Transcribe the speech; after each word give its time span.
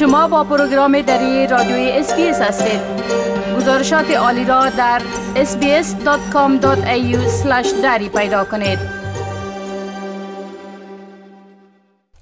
شما 0.00 0.28
با 0.28 0.44
پروگرام 0.44 1.00
دری 1.02 1.46
رادیوی 1.46 1.90
SBS 1.90 2.40
هستید. 2.40 2.80
گزارشات 3.56 4.10
عالی 4.10 4.44
را 4.44 4.70
در 4.70 5.02
sbs.com.au 5.34 6.62
دری 7.82 8.08
پیدا 8.08 8.44
کنید. 8.44 8.78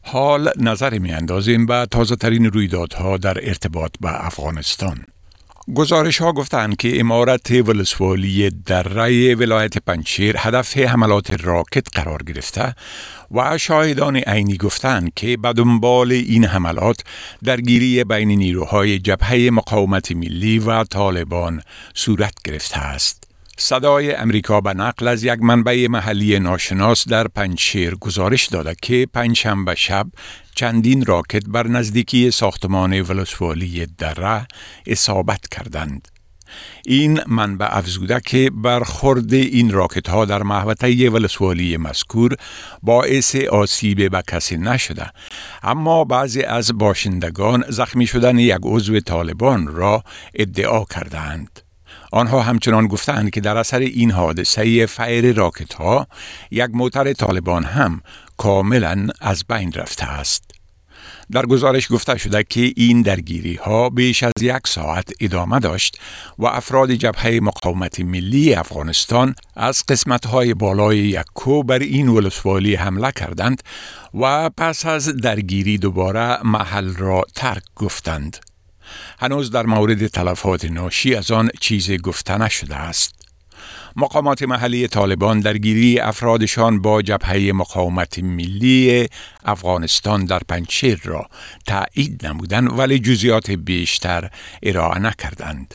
حال 0.02 0.50
نظر 0.60 0.98
می 0.98 1.12
اندازیم 1.12 1.66
به 1.66 1.86
تازه 1.90 2.16
ترین 2.16 2.44
رویدادها 2.44 3.16
در 3.16 3.38
ارتباط 3.48 3.90
به 4.00 4.26
افغانستان. 4.26 5.04
گزارش 5.74 6.18
ها 6.18 6.32
گفتند 6.32 6.76
که 6.76 7.00
عمارت 7.00 7.50
ولسوالی 7.50 8.50
دره 8.50 9.34
ولایت 9.34 9.78
پنجشیر 9.78 10.36
هدف 10.38 10.76
حملات 10.76 11.44
راکت 11.44 11.86
قرار 11.92 12.22
گرفته 12.22 12.74
و 13.30 13.58
شاهدان 13.58 14.16
عینی 14.16 14.56
گفتند 14.56 15.14
که 15.14 15.36
به 15.36 15.52
دنبال 15.52 16.12
این 16.12 16.44
حملات 16.44 17.00
درگیری 17.44 18.04
بین 18.04 18.28
نیروهای 18.28 18.98
جبهه 18.98 19.50
مقاومت 19.52 20.12
ملی 20.12 20.58
و 20.58 20.84
طالبان 20.84 21.62
صورت 21.94 22.34
گرفته 22.44 22.78
است. 22.78 23.24
صدای 23.60 24.14
امریکا 24.14 24.60
به 24.60 24.74
نقل 24.74 25.08
از 25.08 25.24
یک 25.24 25.42
منبع 25.42 25.86
محلی 25.90 26.38
ناشناس 26.38 27.08
در 27.08 27.28
پنجشیر 27.28 27.94
گزارش 27.94 28.46
داده 28.46 28.74
که 28.82 29.08
پنجشنبه 29.14 29.74
شب 29.74 30.06
چندین 30.58 31.04
راکت 31.04 31.44
بر 31.48 31.66
نزدیکی 31.66 32.30
ساختمان 32.30 33.00
ولسوالی 33.02 33.86
دره 33.98 34.46
اصابت 34.86 35.48
کردند. 35.48 36.08
این 36.86 37.20
منبع 37.26 37.76
افزوده 37.76 38.20
که 38.26 38.50
برخورد 38.54 39.34
این 39.34 39.70
راکت 39.70 40.08
ها 40.08 40.24
در 40.24 40.42
محوطه 40.42 41.10
ولسوالی 41.10 41.76
مذکور 41.76 42.34
باعث 42.82 43.36
آسیب 43.36 44.10
به 44.10 44.22
کسی 44.28 44.56
نشده 44.56 45.10
اما 45.62 46.04
بعضی 46.04 46.42
از 46.42 46.78
باشندگان 46.78 47.64
زخمی 47.68 48.06
شدن 48.06 48.38
یک 48.38 48.58
عضو 48.62 49.00
طالبان 49.00 49.66
را 49.66 50.04
ادعا 50.34 50.84
کردند. 50.84 51.60
آنها 52.12 52.42
همچنان 52.42 52.86
گفتند 52.86 53.30
که 53.30 53.40
در 53.40 53.56
اثر 53.56 53.78
این 53.78 54.10
حادثه 54.10 54.86
فیر 54.86 55.32
راکت 55.32 55.74
ها 55.74 56.06
یک 56.50 56.70
موتر 56.72 57.12
طالبان 57.12 57.64
هم 57.64 58.02
کاملا 58.36 59.08
از 59.20 59.44
بین 59.48 59.72
رفته 59.72 60.04
است. 60.04 60.47
در 61.32 61.46
گزارش 61.46 61.92
گفته 61.92 62.18
شده 62.18 62.44
که 62.44 62.72
این 62.76 63.02
درگیری 63.02 63.54
ها 63.54 63.90
بیش 63.90 64.22
از 64.22 64.32
یک 64.40 64.66
ساعت 64.66 65.12
ادامه 65.20 65.58
داشت 65.58 65.98
و 66.38 66.46
افراد 66.46 66.92
جبهه 66.92 67.40
مقاومت 67.42 68.00
ملی 68.00 68.54
افغانستان 68.54 69.34
از 69.56 69.84
قسمت 69.88 70.26
های 70.26 70.54
بالای 70.54 70.98
یک 70.98 71.24
کو 71.34 71.62
بر 71.62 71.78
این 71.78 72.08
ولسوالی 72.08 72.74
حمله 72.74 73.12
کردند 73.12 73.62
و 74.14 74.50
پس 74.56 74.86
از 74.86 75.16
درگیری 75.16 75.78
دوباره 75.78 76.46
محل 76.46 76.94
را 76.94 77.22
ترک 77.34 77.62
گفتند. 77.76 78.36
هنوز 79.18 79.50
در 79.50 79.66
مورد 79.66 80.06
تلفات 80.06 80.64
ناشی 80.64 81.14
از 81.14 81.30
آن 81.30 81.50
چیزی 81.60 81.98
گفته 81.98 82.38
نشده 82.38 82.76
است. 82.76 83.27
مقامات 84.00 84.42
محلی 84.42 84.88
طالبان 84.88 85.40
درگیری 85.40 86.00
افرادشان 86.00 86.82
با 86.82 87.02
جبهه 87.02 87.52
مقاومت 87.54 88.18
ملی 88.18 89.08
افغانستان 89.44 90.24
در 90.24 90.40
پنچیر 90.48 91.00
را 91.04 91.26
تایید 91.66 92.26
نمودند 92.26 92.78
ولی 92.78 92.98
جزیات 92.98 93.50
بیشتر 93.50 94.30
ارائه 94.62 94.98
نکردند. 94.98 95.74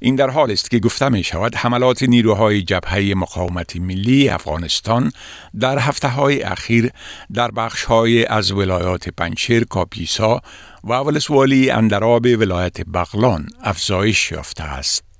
این 0.00 0.16
در 0.16 0.30
حال 0.30 0.50
است 0.50 0.70
که 0.70 0.78
گفته 0.78 1.08
می 1.08 1.24
شود 1.24 1.54
حملات 1.56 2.02
نیروهای 2.02 2.62
جبهه 2.62 3.14
مقاومت 3.16 3.76
ملی 3.76 4.28
افغانستان 4.28 5.12
در 5.60 5.78
هفته 5.78 6.08
های 6.08 6.42
اخیر 6.42 6.90
در 7.34 7.50
بخش 7.50 7.84
های 7.84 8.26
از 8.26 8.52
ولایات 8.52 9.08
پنچیر، 9.08 9.64
کاپیسا 9.64 10.40
و 10.84 10.94
ولسوالی 10.94 11.70
اندراب 11.70 12.26
ولایت 12.26 12.80
بغلان 12.80 13.46
افزایش 13.62 14.32
یافته 14.32 14.62
است. 14.62 15.11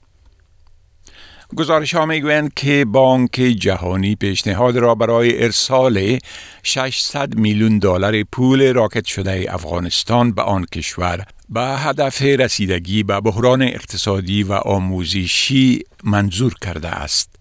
گزارش 1.56 1.94
ها 1.94 2.06
می‌گویند 2.06 2.54
که 2.54 2.84
بانک 2.84 3.30
جهانی 3.30 4.14
پیشنهاد 4.14 4.76
را 4.76 4.94
برای 4.94 5.42
ارسال 5.42 6.18
600 6.62 7.34
میلیون 7.34 7.78
دلار 7.78 8.22
پول 8.22 8.72
راکت 8.72 9.04
شده 9.04 9.46
افغانستان 9.48 10.32
به 10.32 10.42
آن 10.42 10.64
کشور 10.64 11.24
به 11.48 11.60
هدف 11.60 12.22
رسیدگی 12.22 13.02
به 13.02 13.20
بحران 13.20 13.62
اقتصادی 13.62 14.42
و 14.42 14.52
آموزشی 14.52 15.82
منظور 16.04 16.54
کرده 16.62 16.88
است. 16.88 17.36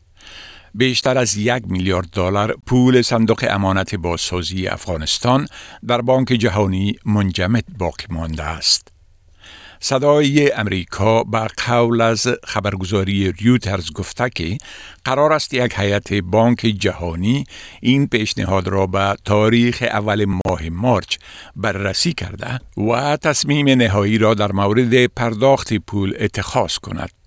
بیشتر 0.75 1.17
از 1.17 1.37
یک 1.37 1.63
میلیارد 1.67 2.09
دلار 2.09 2.55
پول 2.65 3.01
صندوق 3.01 3.45
امانت 3.49 3.95
بازسازی 3.95 4.67
افغانستان 4.67 5.47
در 5.87 6.01
بانک 6.01 6.27
جهانی 6.27 6.95
منجمد 7.05 7.63
باقی 7.77 8.05
مانده 8.09 8.43
است. 8.43 9.00
صدای 9.83 10.51
امریکا 10.51 11.23
به 11.23 11.47
قول 11.65 12.01
از 12.01 12.27
خبرگزاری 12.43 13.31
ریوترز 13.31 13.91
گفته 13.91 14.29
که 14.29 14.57
قرار 15.05 15.33
است 15.33 15.53
یک 15.53 15.73
هیئت 15.75 16.13
بانک 16.13 16.59
جهانی 16.59 17.43
این 17.81 18.07
پیشنهاد 18.07 18.67
را 18.67 18.87
به 18.87 19.15
تاریخ 19.25 19.83
اول 19.91 20.25
ماه 20.25 20.69
مارچ 20.69 21.17
بررسی 21.55 22.13
کرده 22.13 22.59
و 22.77 23.17
تصمیم 23.17 23.69
نهایی 23.69 24.17
را 24.17 24.33
در 24.33 24.51
مورد 24.51 25.05
پرداخت 25.05 25.73
پول 25.73 26.15
اتخاذ 26.19 26.77
کند. 26.77 27.20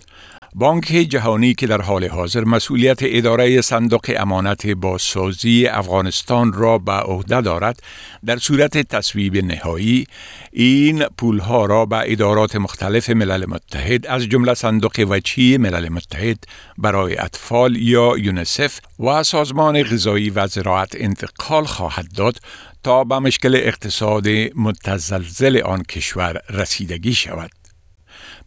بانک 0.56 0.84
جهانی 0.86 1.54
که 1.54 1.66
در 1.66 1.82
حال 1.82 2.08
حاضر 2.08 2.44
مسئولیت 2.44 2.98
اداره 3.02 3.60
صندوق 3.60 4.10
امانت 4.16 4.66
بازسازی 4.66 5.66
افغانستان 5.66 6.52
را 6.52 6.78
به 6.78 6.92
عهده 6.92 7.40
دارد 7.40 7.82
در 8.26 8.36
صورت 8.36 8.78
تصویب 8.78 9.36
نهایی 9.36 10.06
این 10.52 11.04
پولها 11.18 11.66
را 11.66 11.86
به 11.86 12.12
ادارات 12.12 12.56
مختلف 12.56 13.10
ملل 13.10 13.46
متحد 13.46 14.06
از 14.06 14.22
جمله 14.22 14.54
صندوق 14.54 15.06
وچی 15.08 15.56
ملل 15.56 15.88
متحد 15.88 16.38
برای 16.78 17.18
اطفال 17.18 17.76
یا 17.76 18.14
یونسف 18.18 18.78
و 19.00 19.22
سازمان 19.22 19.82
غذایی 19.82 20.30
و 20.30 20.46
زراعت 20.46 20.92
انتقال 20.94 21.64
خواهد 21.64 22.06
داد 22.16 22.40
تا 22.82 23.04
به 23.04 23.18
مشکل 23.18 23.54
اقتصاد 23.54 24.28
متزلزل 24.54 25.60
آن 25.64 25.82
کشور 25.82 26.40
رسیدگی 26.50 27.14
شود. 27.14 27.63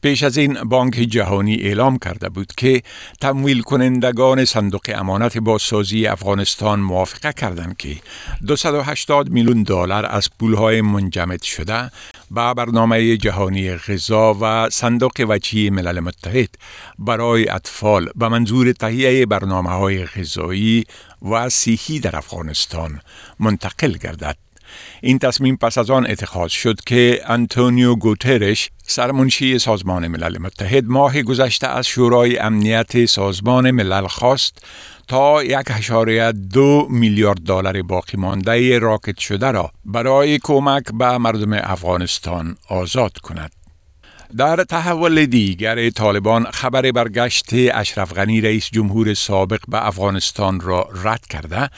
پیش 0.01 0.23
از 0.23 0.37
این 0.37 0.63
بانک 0.63 0.93
جهانی 0.93 1.55
اعلام 1.55 1.97
کرده 1.97 2.29
بود 2.29 2.53
که 2.57 2.81
تمویل 3.21 3.61
کنندگان 3.61 4.45
صندوق 4.45 4.81
امانت 4.95 5.37
بازسازی 5.37 6.07
افغانستان 6.07 6.79
موافقه 6.79 7.33
کردند 7.33 7.77
که 7.77 7.95
280 8.47 9.29
میلیون 9.29 9.63
دلار 9.63 10.05
از 10.05 10.29
پولهای 10.39 10.81
منجمد 10.81 11.41
شده 11.41 11.91
به 12.31 12.53
برنامه 12.53 13.17
جهانی 13.17 13.75
غذا 13.75 14.37
و 14.41 14.69
صندوق 14.69 15.25
وچی 15.29 15.69
ملل 15.69 15.99
متحد 15.99 16.49
برای 16.99 17.49
اطفال 17.49 18.09
به 18.15 18.27
منظور 18.27 18.71
تهیه 18.71 19.25
برنامه 19.25 19.69
های 19.69 20.05
غذایی 20.05 20.83
و 21.21 21.49
صحی 21.49 21.99
در 21.99 22.15
افغانستان 22.15 23.01
منتقل 23.39 23.91
گردد. 23.91 24.46
این 25.01 25.19
تصمیم 25.19 25.55
پس 25.55 25.77
از 25.77 25.89
آن 25.89 26.07
اتخاذ 26.09 26.51
شد 26.51 26.81
که 26.85 27.21
انتونیو 27.25 27.95
گوترش 27.95 28.69
سرمنشی 28.83 29.59
سازمان 29.59 30.07
ملل 30.07 30.37
متحد 30.37 30.85
ماه 30.85 31.21
گذشته 31.21 31.67
از 31.67 31.87
شورای 31.87 32.37
امنیت 32.37 33.05
سازمان 33.05 33.71
ملل 33.71 34.07
خواست 34.07 34.65
تا 35.07 35.43
یک 35.43 35.67
هشاره 35.69 36.31
دو 36.31 36.87
میلیارد 36.89 37.39
دلار 37.39 37.81
باقی 37.81 38.17
مانده 38.17 38.79
راکت 38.79 39.17
شده 39.17 39.51
را 39.51 39.71
برای 39.85 40.39
کمک 40.43 40.83
به 40.93 41.17
مردم 41.17 41.53
افغانستان 41.53 42.57
آزاد 42.69 43.17
کند. 43.17 43.51
در 44.37 44.63
تحول 44.63 45.25
دیگر 45.25 45.89
طالبان 45.89 46.43
خبر 46.51 46.91
برگشت 46.91 47.49
اشرف 47.53 48.13
غنی 48.13 48.41
رئیس 48.41 48.69
جمهور 48.71 49.13
سابق 49.13 49.59
به 49.67 49.87
افغانستان 49.87 50.59
را 50.59 50.89
رد 51.03 51.27
کرده 51.27 51.69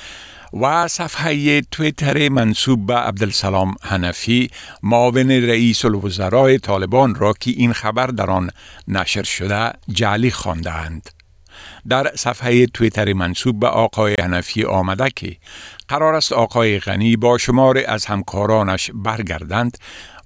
و 0.54 0.88
صفحه 0.88 1.62
تویتر 1.62 2.30
منصوب 2.30 2.86
به 2.86 2.96
عبدالسلام 2.96 3.76
حنفی 3.82 4.50
معاون 4.84 5.32
رئیس 5.32 5.86
الوزراء 5.86 6.58
طالبان 6.58 7.16
را 7.16 7.34
که 7.34 7.52
این 7.52 7.74
خبر 7.74 8.08
در 8.08 8.32
آن 8.32 8.50
نشر 8.88 9.24
شده 9.24 9.72
جعلی 9.94 10.32
خواندند. 10.32 11.19
در 11.90 12.12
صفحه 12.16 12.66
تویتر 12.66 13.14
منصوب 13.14 13.60
به 13.60 13.68
آقای 13.68 14.16
حنفی 14.20 14.64
آمده 14.64 15.10
که 15.16 15.36
قرار 15.88 16.16
است 16.16 16.34
آقای 16.34 16.80
غنی 16.80 17.16
با 17.16 17.38
شمار 17.38 17.84
از 17.88 18.06
همکارانش 18.06 18.92
برگردند 18.94 19.78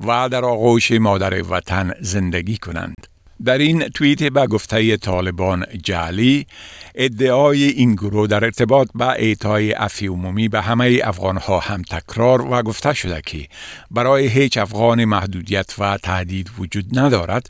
و 0.07 0.29
در 0.29 0.45
آغوش 0.45 0.91
مادر 0.91 1.41
وطن 1.49 1.93
زندگی 2.01 2.57
کنند. 2.57 3.07
در 3.45 3.57
این 3.57 3.79
توییت 3.89 4.23
به 4.23 4.47
گفته 4.47 4.97
طالبان 4.97 5.65
جعلی 5.83 6.47
ادعای 6.95 7.63
این 7.63 7.95
گروه 7.95 8.27
در 8.27 8.43
ارتباط 8.43 8.87
با 8.95 9.11
اعطای 9.11 9.71
عفی 9.71 10.07
عمومی 10.07 10.47
به 10.47 10.61
همه 10.61 10.99
افغان 11.03 11.37
ها 11.37 11.59
هم 11.59 11.81
تکرار 11.81 12.41
و 12.41 12.61
گفته 12.61 12.93
شده 12.93 13.21
که 13.25 13.47
برای 13.91 14.27
هیچ 14.27 14.57
افغان 14.57 15.05
محدودیت 15.05 15.75
و 15.79 15.97
تهدید 15.97 16.51
وجود 16.59 16.99
ندارد 16.99 17.49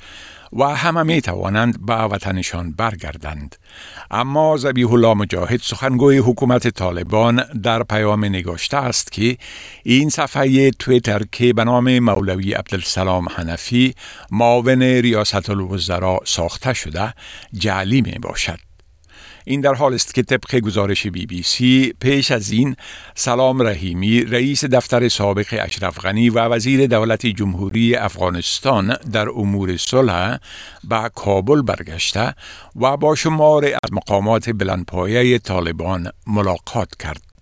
و 0.56 0.64
همه 0.64 1.04
می 1.04 1.22
توانند 1.22 1.86
به 1.86 1.94
وطنشان 1.94 2.72
برگردند. 2.72 3.56
اما 4.12 4.58
زبیح 4.58 4.94
الله 4.94 5.14
مجاهد 5.14 5.60
سخنگوی 5.60 6.18
حکومت 6.18 6.68
طالبان 6.68 7.44
در 7.64 7.84
پیام 7.84 8.26
نگاشته 8.26 8.78
است 8.78 9.12
که 9.12 9.38
این 9.84 10.10
صفحه 10.10 10.72
تویتر 10.72 11.22
که 11.32 11.54
به 11.54 11.64
نام 11.64 12.00
مولوی 12.00 12.54
عبدالسلام 12.54 13.28
حنفی 13.30 13.96
معاون 14.32 14.82
ریاست 14.82 15.50
الوزراء 15.50 16.20
ساخته 16.26 16.74
شده 16.74 17.14
جعلی 17.54 18.02
می 18.02 18.20
باشد 18.22 18.73
این 19.46 19.62
در 19.62 19.74
حال 19.74 19.94
است 19.94 20.14
که 20.14 20.24
طبق 20.24 20.60
گزارش 20.60 21.08
بی 21.08 21.26
بی 21.26 21.44
سی 21.44 21.94
پیش 22.00 22.32
از 22.32 22.52
این 22.52 22.76
سلام 23.16 23.62
رحیمی 23.62 24.22
رئیس 24.22 24.66
دفتر 24.66 25.08
سابق 25.10 25.46
اشرف 25.52 26.00
غنی 26.00 26.30
و 26.30 26.40
وزیر 26.40 26.88
دولت 26.88 27.26
جمهوری 27.26 27.96
افغانستان 27.96 28.98
در 29.12 29.30
امور 29.30 29.78
صلح 29.78 30.38
به 30.84 31.10
کابل 31.16 31.62
برگشته 31.62 32.36
و 32.76 32.98
با 32.98 33.16
شمار 33.16 33.66
از 33.66 33.94
مقامات 33.94 34.50
بلندپایه 34.50 35.40
طالبان 35.40 36.10
ملاقات 36.28 36.96
کرد. 36.96 37.33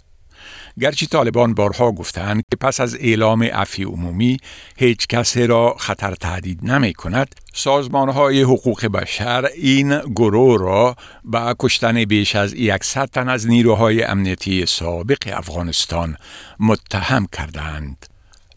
گرچه 0.79 1.05
طالبان 1.05 1.53
بارها 1.53 1.91
گفتند 1.91 2.43
که 2.51 2.57
پس 2.57 2.79
از 2.79 2.95
اعلام 2.95 3.43
عفی 3.43 3.83
عمومی 3.83 4.37
هیچ 4.77 5.07
کسی 5.07 5.47
را 5.47 5.75
خطر 5.79 6.15
تهدید 6.15 6.59
نمی 6.63 6.93
کند 6.93 7.35
سازمان 7.53 8.09
های 8.09 8.41
حقوق 8.41 8.85
بشر 8.85 9.49
این 9.55 9.99
گروه 9.99 10.59
را 10.59 10.95
به 11.23 11.55
کشتن 11.59 12.05
بیش 12.05 12.35
از 12.35 12.55
100 12.81 13.09
تن 13.09 13.29
از 13.29 13.47
نیروهای 13.47 14.03
امنیتی 14.03 14.65
سابق 14.65 15.33
افغانستان 15.33 16.17
متهم 16.59 17.27
کردند. 17.31 18.10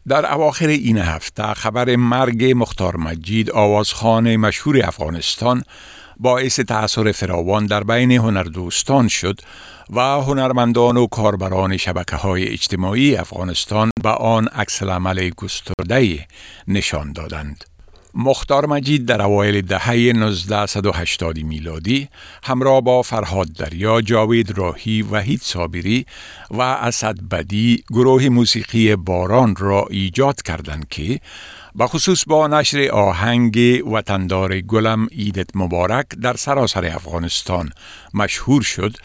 در 0.08 0.32
اواخر 0.32 0.66
این 0.66 0.98
هفته 0.98 1.54
خبر 1.54 1.96
مرگ 1.96 2.52
مختار 2.56 2.96
مجید 2.96 3.50
آوازخان 3.50 4.36
مشهور 4.36 4.86
افغانستان 4.86 5.62
باعث 6.16 6.60
تأثیر 6.60 7.12
فراوان 7.12 7.66
در 7.66 7.84
بین 7.84 8.12
هنردوستان 8.12 9.08
شد 9.08 9.40
و 9.90 10.00
هنرمندان 10.00 10.96
و 10.96 11.06
کاربران 11.06 11.76
شبکه 11.76 12.16
های 12.16 12.48
اجتماعی 12.48 13.16
افغانستان 13.16 13.90
به 14.02 14.08
آن 14.08 14.48
عکس 14.48 14.82
عمل 14.82 15.30
گسترده 15.30 16.26
نشان 16.68 17.12
دادند. 17.12 17.73
مختار 18.14 18.66
مجید 18.66 19.06
در 19.06 19.22
اوایل 19.22 19.60
دهه 19.60 19.88
1980 19.88 21.38
میلادی 21.38 22.08
همراه 22.44 22.80
با 22.80 23.02
فرهاد 23.02 23.52
دریا، 23.52 24.00
جاوید 24.00 24.58
راهی، 24.58 25.02
وحید 25.02 25.40
صابری 25.40 26.06
و 26.50 26.60
اسد 26.60 27.20
بدی 27.20 27.84
گروه 27.90 28.28
موسیقی 28.28 28.96
باران 28.96 29.56
را 29.56 29.86
ایجاد 29.90 30.42
کردند 30.42 30.88
که 30.88 31.20
خصوص 31.82 32.24
با 32.26 32.46
نشر 32.46 32.88
آهنگ 32.92 33.58
وطندار 33.92 34.60
گلم 34.60 35.08
ایدت 35.10 35.50
مبارک 35.54 36.06
در 36.08 36.36
سراسر 36.36 36.84
افغانستان 36.84 37.70
مشهور 38.14 38.62
شد 38.62 38.96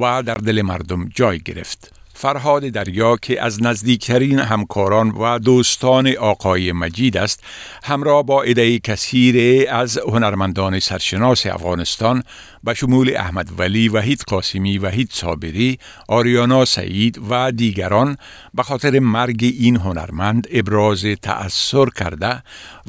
و 0.00 0.22
در 0.22 0.34
دل 0.34 0.62
مردم 0.62 1.08
جای 1.08 1.38
گرفت. 1.38 2.03
فرهاد 2.14 2.68
دریا 2.68 3.16
که 3.16 3.42
از 3.42 3.62
نزدیکترین 3.62 4.38
همکاران 4.38 5.10
و 5.10 5.38
دوستان 5.38 6.16
آقای 6.16 6.72
مجید 6.72 7.16
است 7.16 7.40
همراه 7.84 8.22
با 8.22 8.42
عده 8.42 8.78
کثیر 8.78 9.66
از 9.70 9.98
هنرمندان 9.98 10.80
سرشناس 10.80 11.46
افغانستان 11.46 12.22
به 12.64 12.74
شمول 12.74 13.16
احمد 13.16 13.48
ولی 13.58 13.88
وحید 13.88 14.22
قاسمی 14.26 14.78
وحید 14.78 15.10
صابری 15.12 15.78
آریانا 16.08 16.64
سعید 16.64 17.20
و 17.30 17.52
دیگران 17.52 18.16
به 18.54 18.62
خاطر 18.62 18.98
مرگ 18.98 19.54
این 19.58 19.76
هنرمند 19.76 20.46
ابراز 20.50 21.04
تأثیر 21.22 21.88
کرده 21.96 22.42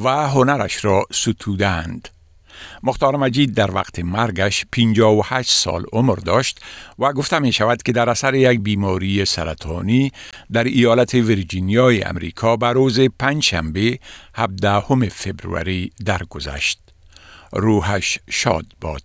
و 0.04 0.10
هنرش 0.10 0.86
را 0.86 1.06
ستودند 1.12 2.15
مختار 2.84 3.16
مجید 3.16 3.54
در 3.54 3.72
وقت 3.72 4.00
مرگش 4.00 4.66
58 4.72 5.52
سال 5.52 5.86
عمر 5.94 6.16
داشت 6.16 6.60
و 7.00 7.14
گفته 7.14 7.40
می 7.40 7.54
شود 7.54 7.84
که 7.84 7.92
در 7.92 8.10
اثر 8.10 8.34
یک 8.34 8.60
بیماری 8.60 9.26
سرطانی 9.26 10.12
در 10.52 10.64
ایالت 10.64 11.14
ویرجینیای 11.14 12.04
امریکا 12.04 12.56
به 12.58 12.74
روز 12.74 13.00
پنجشنبه 13.20 14.00
17 14.36 15.10
فبروری 15.10 15.92
درگذشت. 16.06 16.80
روحش 17.54 18.20
شاد 18.30 18.66
باد. 18.82 19.04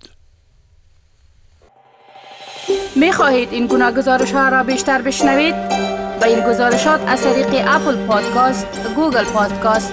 می 2.97 3.13
خواهید 3.13 3.53
این 3.53 3.67
گونه 3.67 3.93
گزارش 3.93 4.33
ها 4.33 4.49
را 4.49 4.63
بیشتر 4.63 5.03
بشنوید؟ 5.03 5.55
به 6.21 6.27
این 6.27 6.41
گزارشات 6.41 7.01
از 7.07 7.23
طریق 7.23 7.47
Apple 7.69 8.07
Podcast، 8.07 8.67
Google 8.97 9.25
Podcast، 9.25 9.93